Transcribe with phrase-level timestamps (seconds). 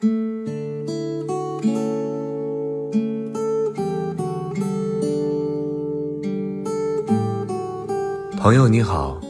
[0.00, 0.08] 朋
[8.54, 9.20] 友你好，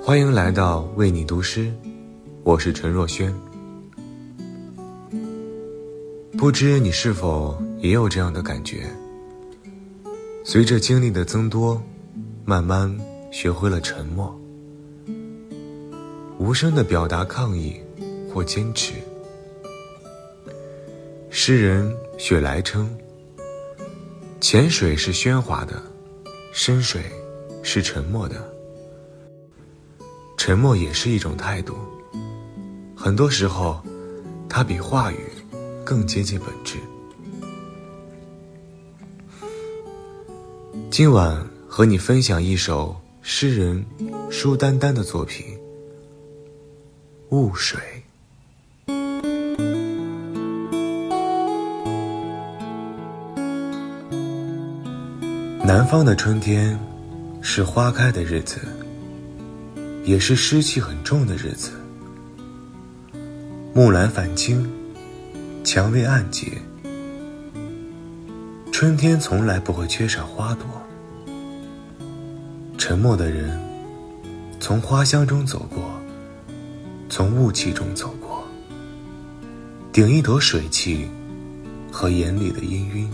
[0.00, 1.72] 欢迎来到为你读诗，
[2.44, 3.34] 我是陈若轩。
[6.38, 8.86] 不知你是否也有这样的感觉？
[10.44, 11.82] 随着经历的增多，
[12.44, 12.96] 慢慢
[13.32, 14.32] 学会了沉默，
[16.38, 17.80] 无声的表达抗议
[18.32, 18.92] 或坚持。
[21.50, 22.94] 诗人雪莱称
[24.38, 25.82] ：“浅水是喧哗的，
[26.52, 27.00] 深水
[27.62, 28.52] 是沉默的。
[30.36, 31.74] 沉默也是一种态度。
[32.94, 33.82] 很多时候，
[34.46, 35.16] 它比话语。”
[35.86, 36.76] 更接近本质。
[40.90, 43.82] 今晚和你分享一首诗人
[44.28, 45.56] 舒丹丹的作品
[47.30, 47.80] 《雾水》。
[55.68, 56.80] 南方的春天
[57.42, 58.58] 是花开的日子，
[60.02, 61.72] 也是湿气很重的日子。
[63.74, 64.66] 木兰返青。
[65.62, 66.52] 蔷薇暗结，
[68.72, 70.64] 春天从来不会缺少花朵。
[72.78, 73.60] 沉默的人，
[74.58, 75.84] 从花香中走过，
[77.10, 78.42] 从雾气中走过，
[79.92, 81.06] 顶一朵水汽
[81.92, 83.06] 和眼里的氤氲。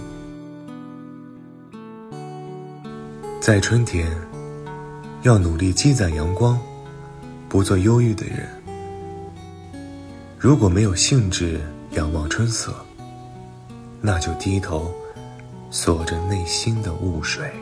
[3.46, 4.10] 在春天，
[5.20, 6.58] 要努力积攒阳光，
[7.46, 8.48] 不做忧郁的人。
[10.38, 11.60] 如果没有兴致。
[11.90, 12.74] 仰望春色，
[14.00, 14.90] 那就低头
[15.70, 17.52] 锁着内心的雾水。